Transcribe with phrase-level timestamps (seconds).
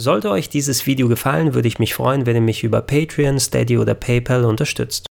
[0.00, 3.76] Sollte euch dieses Video gefallen, würde ich mich freuen, wenn ihr mich über Patreon, Steady
[3.76, 5.04] oder PayPal unterstützt.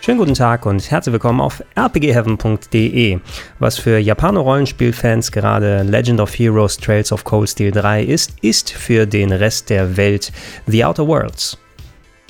[0.00, 3.18] Schönen guten Tag und herzlich willkommen auf rpgheaven.de.
[3.58, 9.04] Was für Japaner-Rollenspielfans gerade Legend of Heroes Trails of Cold Steel 3 ist, ist für
[9.04, 10.32] den Rest der Welt
[10.66, 11.58] The Outer Worlds.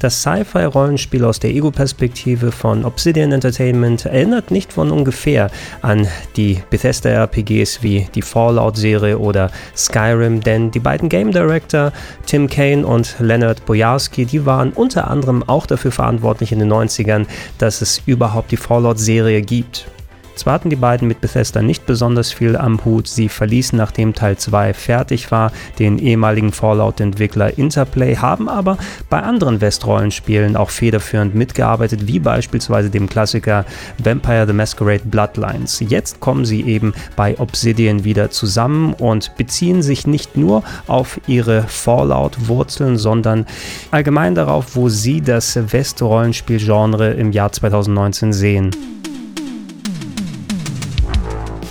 [0.03, 5.49] Das Sci-Fi-Rollenspiel aus der Ego-Perspektive von Obsidian Entertainment erinnert nicht von ungefähr
[5.81, 11.93] an die Bethesda-RPGs wie die Fallout-Serie oder Skyrim, denn die beiden Game Director
[12.27, 17.27] Tim Kane und Leonard Bojarski, die waren unter anderem auch dafür verantwortlich in den 90ern,
[17.59, 19.87] dass es überhaupt die Fallout-Serie gibt.
[20.35, 24.37] Zwar hatten die beiden mit Bethesda nicht besonders viel am Hut, sie verließen nachdem Teil
[24.37, 28.79] 2 fertig war den ehemaligen Fallout-Entwickler Interplay, haben aber
[29.11, 33.65] bei anderen West-Rollenspielen auch federführend mitgearbeitet, wie beispielsweise dem Klassiker
[34.03, 35.81] Vampire the Masquerade Bloodlines.
[35.81, 41.63] Jetzt kommen sie eben bei Obsidian wieder zusammen und beziehen sich nicht nur auf ihre
[41.63, 43.47] Fallout-Wurzeln, sondern
[43.91, 48.71] allgemein darauf, wo sie das West-Rollenspiel-Genre im Jahr 2019 sehen.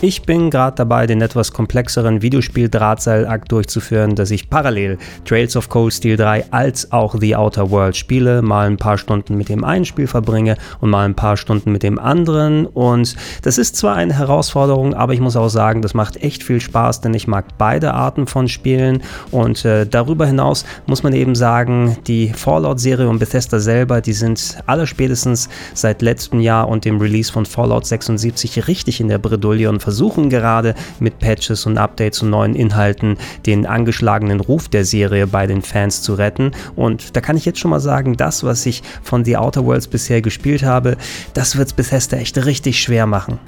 [0.03, 5.93] Ich bin gerade dabei, den etwas komplexeren Videospiel-Drahtseilakt durchzuführen, dass ich parallel Trails of Cold
[5.93, 9.85] Steel 3 als auch The Outer World spiele, mal ein paar Stunden mit dem einen
[9.85, 12.65] Spiel verbringe und mal ein paar Stunden mit dem anderen.
[12.65, 16.61] Und das ist zwar eine Herausforderung, aber ich muss auch sagen, das macht echt viel
[16.61, 19.03] Spaß, denn ich mag beide Arten von Spielen.
[19.29, 24.57] Und äh, darüber hinaus muss man eben sagen, die Fallout-Serie und Bethesda selber, die sind
[24.65, 29.69] alle spätestens seit letztem Jahr und dem Release von Fallout 76 richtig in der Bredouille
[29.69, 29.90] und versuchen
[30.29, 35.61] gerade mit Patches und Updates und neuen Inhalten den angeschlagenen Ruf der Serie bei den
[35.61, 36.51] Fans zu retten.
[36.75, 39.87] Und da kann ich jetzt schon mal sagen, das, was ich von The Outer Worlds
[39.87, 40.97] bisher gespielt habe,
[41.33, 43.39] das wird es Bethesda echt richtig schwer machen.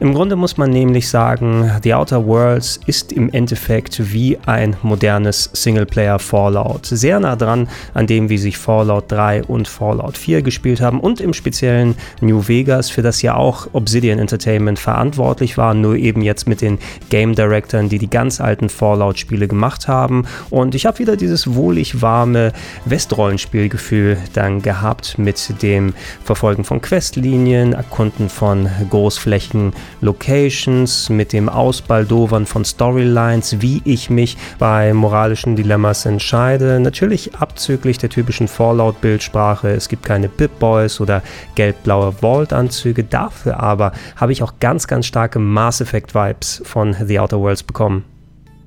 [0.00, 5.50] Im Grunde muss man nämlich sagen, The Outer Worlds ist im Endeffekt wie ein modernes
[5.52, 6.86] Singleplayer Fallout.
[6.86, 11.20] Sehr nah dran an dem, wie sich Fallout 3 und Fallout 4 gespielt haben und
[11.20, 16.46] im speziellen New Vegas, für das ja auch Obsidian Entertainment verantwortlich war, nur eben jetzt
[16.46, 16.78] mit den
[17.10, 20.26] Game Directoren, die die ganz alten Fallout-Spiele gemacht haben.
[20.48, 22.52] Und ich habe wieder dieses wohlig warme
[22.84, 25.92] Westrollenspielgefühl dann gehabt mit dem
[26.22, 34.36] Verfolgen von Questlinien, Erkunden von Großflächen Locations, mit dem Ausbaldovern von Storylines, wie ich mich
[34.58, 36.80] bei moralischen Dilemmas entscheide.
[36.80, 39.70] Natürlich abzüglich der typischen Fallout-Bildsprache.
[39.70, 41.22] Es gibt keine Pip-Boys oder
[41.54, 43.04] gelb-blaue Vault-Anzüge.
[43.04, 48.04] Dafür aber habe ich auch ganz, ganz starke Mass Effect-Vibes von The Outer Worlds bekommen.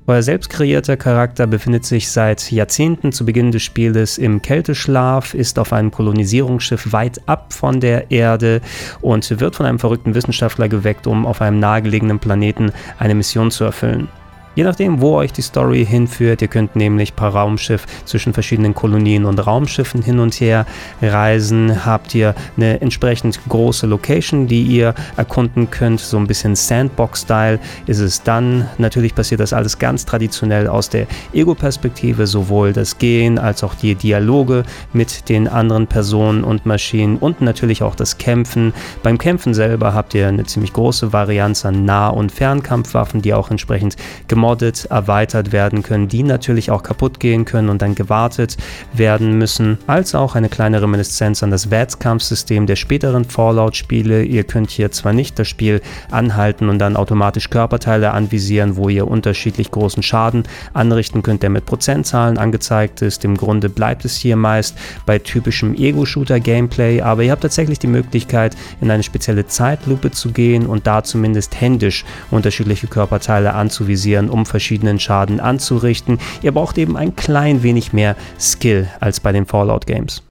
[0.04, 5.60] Euer selbst kreierter Charakter befindet sich seit Jahrzehnten zu Beginn des Spieles im Kälteschlaf, ist
[5.60, 8.62] auf einem Kolonisierungsschiff weit ab von der Erde
[9.00, 13.62] und wird von einem verrückten Wissenschaftler geweckt, um auf einem nahegelegenen Planeten eine Mission zu
[13.62, 14.08] erfüllen.
[14.54, 19.24] Je nachdem, wo euch die Story hinführt, ihr könnt nämlich per Raumschiff zwischen verschiedenen Kolonien
[19.24, 20.66] und Raumschiffen hin und her
[21.00, 27.60] reisen, habt ihr eine entsprechend große Location, die ihr erkunden könnt, so ein bisschen Sandbox-Style
[27.86, 28.68] ist es dann.
[28.76, 33.94] Natürlich passiert das alles ganz traditionell aus der Ego-Perspektive, sowohl das Gehen als auch die
[33.94, 38.74] Dialoge mit den anderen Personen und Maschinen und natürlich auch das Kämpfen.
[39.02, 43.50] Beim Kämpfen selber habt ihr eine ziemlich große Varianz an Nah- und Fernkampfwaffen, die auch
[43.50, 43.96] entsprechend
[44.28, 48.56] gemoddet gemoddet, erweitert werden können, die natürlich auch kaputt gehen können und dann gewartet
[48.92, 54.24] werden müssen, als auch eine kleine Reminiszenz an das VATS-Kampfsystem der späteren Fallout-Spiele.
[54.24, 55.80] Ihr könnt hier zwar nicht das Spiel
[56.10, 60.42] anhalten und dann automatisch Körperteile anvisieren, wo ihr unterschiedlich großen Schaden
[60.72, 63.24] anrichten könnt, der mit Prozentzahlen angezeigt ist.
[63.24, 64.76] Im Grunde bleibt es hier meist
[65.06, 70.66] bei typischem Ego-Shooter-Gameplay, aber ihr habt tatsächlich die Möglichkeit, in eine spezielle Zeitlupe zu gehen
[70.66, 76.18] und da zumindest händisch unterschiedliche Körperteile anzuvisieren, um verschiedenen Schaden anzurichten.
[76.42, 80.22] Ihr braucht eben ein klein wenig mehr Skill als bei den Fallout Games.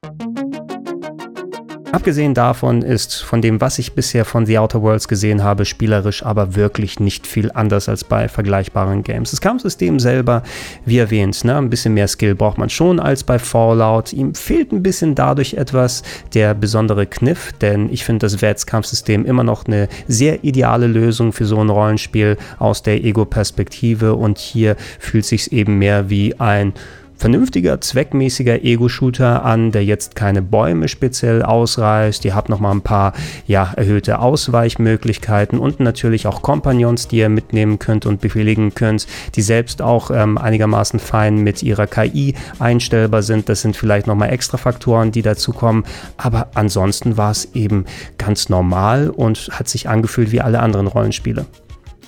[1.91, 6.25] Abgesehen davon ist von dem, was ich bisher von The Outer Worlds gesehen habe, spielerisch
[6.25, 9.31] aber wirklich nicht viel anders als bei vergleichbaren Games.
[9.31, 10.44] Das Kampfsystem selber,
[10.85, 14.14] wie erwähnt, ne, ein bisschen mehr Skill braucht man schon als bei Fallout.
[14.14, 16.02] Ihm fehlt ein bisschen dadurch etwas
[16.34, 21.46] der besondere Kniff, denn ich finde das VATS-Kampfsystem immer noch eine sehr ideale Lösung für
[21.46, 26.73] so ein Rollenspiel aus der Ego-Perspektive und hier fühlt sich eben mehr wie ein
[27.22, 32.26] vernünftiger, zweckmäßiger Ego-Shooter an, der jetzt keine Bäume speziell ausreißt.
[32.26, 33.14] Ihr habt nochmal ein paar
[33.46, 39.44] ja, erhöhte Ausweichmöglichkeiten und natürlich auch Kompagnons, die ihr mitnehmen könnt und befehligen könnt, die
[39.44, 43.50] selbst auch ähm, einigermaßen fein mit ihrer KI einstellbar sind.
[43.50, 45.84] Das sind vielleicht nochmal extra Faktoren, die dazu kommen.
[46.17, 47.85] Aber ansonsten war es eben
[48.17, 51.46] ganz normal und hat sich angefühlt wie alle anderen Rollenspiele.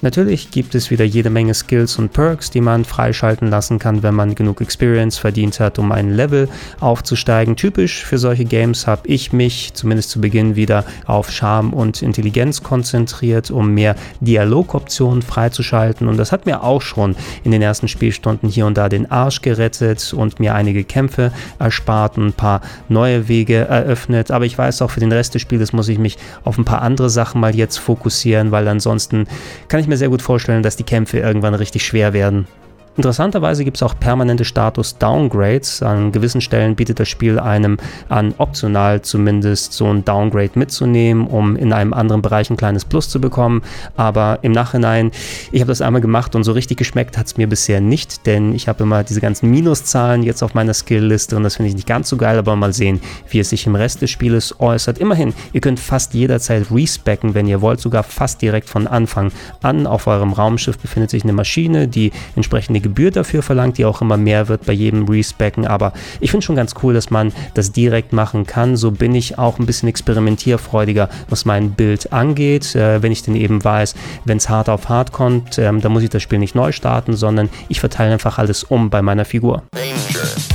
[0.03, 4.13] Natürlich gibt es wieder jede Menge Skills und Perks, die man freischalten lassen kann, wenn
[4.13, 6.49] man genug Experience verdient hat, um ein Level
[6.81, 7.55] aufzusteigen.
[7.55, 12.61] Typisch für solche Games habe ich mich zumindest zu Beginn wieder auf Charme und Intelligenz
[12.61, 16.09] konzentriert, um mehr Dialogoptionen freizuschalten.
[16.09, 17.15] Und das hat mir auch schon
[17.45, 22.17] in den ersten Spielstunden hier und da den Arsch gerettet und mir einige Kämpfe erspart
[22.17, 22.59] und ein paar
[22.89, 24.31] neue Wege eröffnet.
[24.31, 26.81] Aber ich weiß auch, für den Rest des Spiels muss ich mich auf ein paar
[26.81, 29.27] andere Sachen mal jetzt fokussieren, weil ansonsten
[29.69, 32.47] kann ich mir sehr gut vorstellen, dass die Kämpfe irgendwann richtig schwer werden.
[32.95, 35.81] Interessanterweise gibt es auch permanente Status-Downgrades.
[35.81, 41.55] An gewissen Stellen bietet das Spiel einem an, optional zumindest so ein Downgrade mitzunehmen, um
[41.55, 43.63] in einem anderen Bereich ein kleines Plus zu bekommen.
[43.97, 45.11] Aber im Nachhinein,
[45.51, 48.53] ich habe das einmal gemacht und so richtig geschmeckt hat es mir bisher nicht, denn
[48.53, 51.87] ich habe immer diese ganzen Minuszahlen jetzt auf meiner Skill-Liste und das finde ich nicht
[51.87, 54.99] ganz so geil, aber mal sehen, wie es sich im Rest des Spieles äußert.
[54.99, 59.31] Immerhin, ihr könnt fast jederzeit respecken, wenn ihr wollt, sogar fast direkt von Anfang
[59.63, 59.87] an.
[59.87, 64.17] Auf eurem Raumschiff befindet sich eine Maschine, die entsprechende Gebühr dafür verlangt, die auch immer
[64.17, 65.65] mehr wird bei jedem Respecken.
[65.65, 68.77] Aber ich finde schon ganz cool, dass man das direkt machen kann.
[68.77, 72.75] So bin ich auch ein bisschen experimentierfreudiger, was mein Bild angeht.
[72.75, 73.95] Äh, wenn ich denn eben weiß,
[74.25, 77.15] wenn es hart auf hart kommt, ähm, dann muss ich das Spiel nicht neu starten,
[77.15, 79.63] sondern ich verteile einfach alles um bei meiner Figur.
[79.73, 80.52] Danger.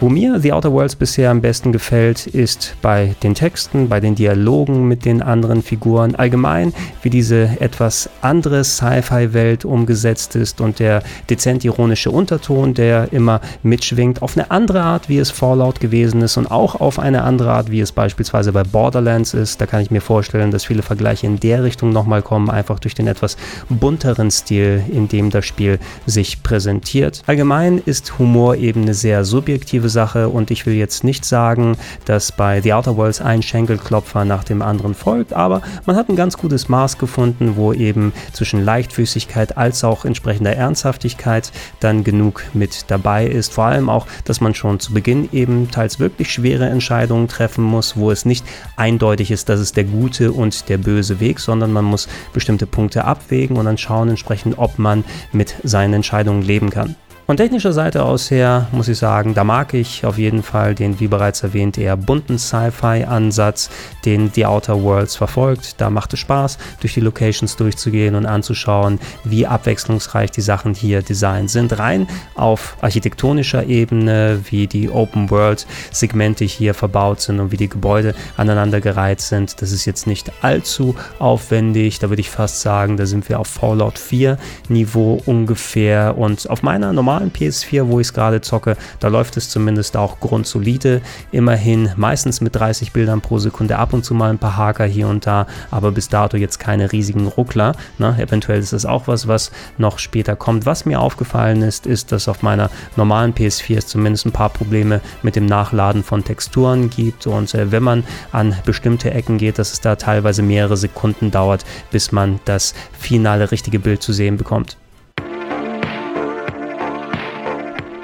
[0.00, 4.14] Wo mir The Outer Worlds bisher am besten gefällt, ist bei den Texten, bei den
[4.14, 11.02] Dialogen mit den anderen Figuren, allgemein wie diese etwas andere Sci-Fi-Welt umgesetzt ist und der
[11.28, 16.38] dezent ironische Unterton, der immer mitschwingt, auf eine andere Art, wie es Fallout gewesen ist
[16.38, 19.60] und auch auf eine andere Art, wie es beispielsweise bei Borderlands ist.
[19.60, 22.94] Da kann ich mir vorstellen, dass viele Vergleiche in der Richtung nochmal kommen, einfach durch
[22.94, 23.36] den etwas
[23.68, 27.22] bunteren Stil, in dem das Spiel sich präsentiert.
[27.26, 31.76] Allgemein ist Humor eben eine sehr subjektive Sache und ich will jetzt nicht sagen,
[32.06, 36.16] dass bei The Outer Worlds ein Schenkelklopfer nach dem anderen folgt, aber man hat ein
[36.16, 42.86] ganz gutes Maß gefunden, wo eben zwischen Leichtfüßigkeit als auch entsprechender Ernsthaftigkeit dann genug mit
[42.88, 43.52] dabei ist.
[43.52, 47.96] Vor allem auch, dass man schon zu Beginn eben teils wirklich schwere Entscheidungen treffen muss,
[47.96, 48.46] wo es nicht
[48.76, 53.04] eindeutig ist, dass es der gute und der böse Weg, sondern man muss bestimmte Punkte
[53.04, 56.96] abwägen und dann schauen entsprechend, ob man mit seinen Entscheidungen leben kann.
[57.30, 60.98] Von technischer Seite aus her muss ich sagen, da mag ich auf jeden Fall den,
[60.98, 63.70] wie bereits erwähnt, eher bunten Sci-Fi-Ansatz,
[64.04, 65.80] den The Outer Worlds verfolgt.
[65.80, 71.02] Da macht es Spaß, durch die Locations durchzugehen und anzuschauen, wie abwechslungsreich die Sachen hier
[71.02, 71.78] designt sind.
[71.78, 78.12] Rein auf architektonischer Ebene, wie die Open World-Segmente hier verbaut sind und wie die Gebäude
[78.38, 79.62] aneinandergereiht sind.
[79.62, 82.00] Das ist jetzt nicht allzu aufwendig.
[82.00, 84.36] Da würde ich fast sagen, da sind wir auf Fallout 4
[84.68, 86.18] Niveau ungefähr.
[86.18, 89.96] Und auf meiner normalen normalen PS4, wo ich es gerade zocke, da läuft es zumindest
[89.96, 91.00] auch grundsolide.
[91.30, 95.08] Immerhin meistens mit 30 Bildern pro Sekunde, ab und zu mal ein paar Haker hier
[95.08, 97.74] und da, aber bis dato jetzt keine riesigen Ruckler.
[97.98, 98.16] Ne?
[98.18, 100.66] Eventuell ist das auch was, was noch später kommt.
[100.66, 105.00] Was mir aufgefallen ist, ist, dass auf meiner normalen PS4 es zumindest ein paar Probleme
[105.22, 109.72] mit dem Nachladen von Texturen gibt und äh, wenn man an bestimmte Ecken geht, dass
[109.72, 114.79] es da teilweise mehrere Sekunden dauert, bis man das finale richtige Bild zu sehen bekommt.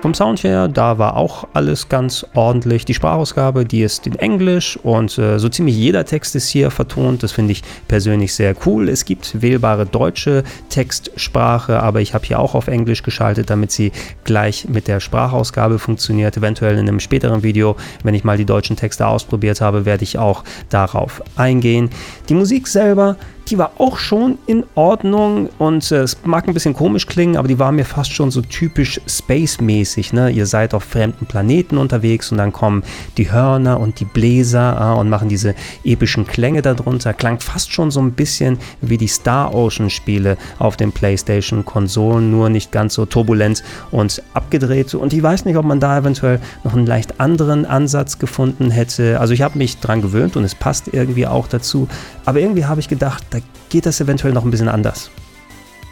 [0.03, 2.85] Vom Sound her, da war auch alles ganz ordentlich.
[2.85, 7.23] Die Sprachausgabe, die ist in Englisch und äh, so ziemlich jeder Text ist hier vertont.
[7.23, 8.91] Das finde ich persönlich sehr cool.
[8.91, 13.91] Es gibt wählbare deutsche Textsprache, aber ich habe hier auch auf Englisch geschaltet, damit sie
[14.25, 16.37] gleich mit der Sprachausgabe funktioniert.
[16.37, 20.19] Eventuell in einem späteren Video, wenn ich mal die deutschen Texte ausprobiert habe, werde ich
[20.19, 21.89] auch darauf eingehen.
[22.29, 23.17] Die Musik selber
[23.49, 27.47] die war auch schon in Ordnung und äh, es mag ein bisschen komisch klingen, aber
[27.47, 30.13] die war mir fast schon so typisch Space-mäßig.
[30.13, 30.31] Ne?
[30.31, 32.83] Ihr seid auf fremden Planeten unterwegs und dann kommen
[33.17, 37.15] die Hörner und die Bläser äh, und machen diese epischen Klänge darunter.
[37.15, 42.73] Klang fast schon so ein bisschen wie die Star Ocean-Spiele auf den PlayStation-Konsolen, nur nicht
[42.73, 43.63] ganz so turbulent
[43.93, 44.95] und abgedreht.
[44.95, 49.21] Und ich weiß nicht, ob man da eventuell noch einen leicht anderen Ansatz gefunden hätte.
[49.21, 51.89] Also ich habe mich dran gewöhnt und es passt irgendwie auch dazu.
[52.25, 55.11] Aber irgendwie habe ich gedacht, da geht das eventuell noch ein bisschen anders.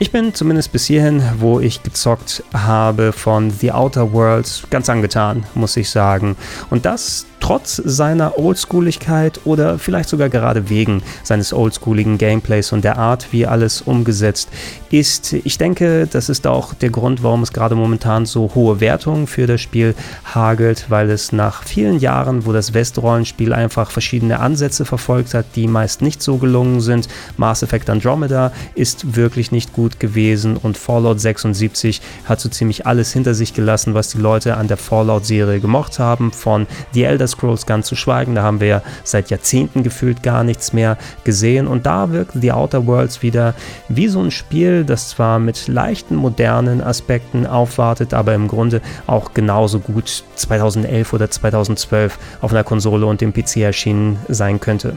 [0.00, 5.44] Ich bin zumindest bis hierhin, wo ich gezockt habe, von The Outer Worlds ganz angetan,
[5.54, 6.36] muss ich sagen.
[6.68, 12.96] Und das trotz seiner Oldschooligkeit oder vielleicht sogar gerade wegen seines oldschooligen Gameplays und der
[12.96, 14.48] Art, wie alles umgesetzt
[14.90, 15.34] ist.
[15.34, 19.46] Ich denke, das ist auch der Grund, warum es gerade momentan so hohe Wertungen für
[19.46, 25.34] das Spiel hagelt, weil es nach vielen Jahren, wo das West-Rollenspiel einfach verschiedene Ansätze verfolgt
[25.34, 27.08] hat, die meist nicht so gelungen sind.
[27.36, 33.12] Mass Effect Andromeda ist wirklich nicht gut gewesen und Fallout 76 hat so ziemlich alles
[33.12, 37.66] hinter sich gelassen, was die Leute an der Fallout-Serie gemocht haben, von The Elder Scrolls
[37.66, 38.34] ganz zu schweigen.
[38.34, 41.66] Da haben wir ja seit Jahrzehnten gefühlt gar nichts mehr gesehen.
[41.66, 43.54] Und da wirkt The Outer Worlds wieder
[43.88, 49.34] wie so ein Spiel, das zwar mit leichten modernen Aspekten aufwartet, aber im Grunde auch
[49.34, 54.96] genauso gut 2011 oder 2012 auf einer Konsole und dem PC erschienen sein könnte.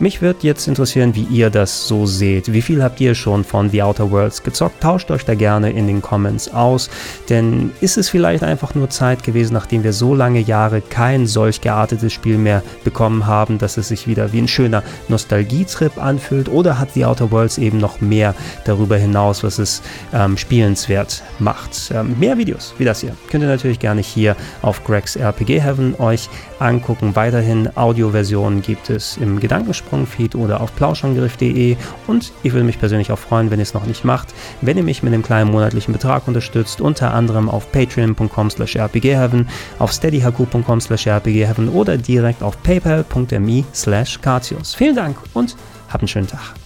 [0.00, 2.54] Mich wird jetzt interessieren, wie ihr das so seht.
[2.54, 4.82] Wie viel habt ihr schon von The Outer Worlds gezockt?
[4.82, 6.88] Tauscht euch da gerne in den Comments aus.
[7.28, 11.60] Denn ist es vielleicht einfach nur Zeit gewesen, nachdem wir so lange Jahre kein solch
[11.60, 16.48] geartetes Spiel mehr bekommen haben, dass es sich wieder wie ein schöner Nostalgietrip anfühlt?
[16.48, 19.82] Oder hat The Outer Worlds eben noch mehr darüber hinaus, was es
[20.14, 21.90] ähm, spielenswert macht?
[21.94, 25.94] Ähm, mehr Videos wie das hier könnt ihr natürlich gerne hier auf Gregs RPG Heaven
[25.98, 27.14] euch angucken.
[27.16, 33.10] Weiterhin Audioversionen gibt es im Gedankensprung Sprungfeed oder auf plauschangriff.de und ich würde mich persönlich
[33.10, 34.28] auch freuen, wenn ihr es noch nicht macht,
[34.60, 39.48] wenn ihr mich mit einem kleinen monatlichen Betrag unterstützt, unter anderem auf patreon.com slash rpgheaven,
[39.80, 44.20] auf steadyhaku.com slash rpgheaven oder direkt auf paypal.me slash
[44.76, 45.56] Vielen Dank und
[45.88, 46.59] habt einen schönen Tag.